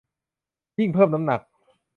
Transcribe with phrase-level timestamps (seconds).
[0.77, 1.41] ยิ่งเพิ่มน้ำหนัก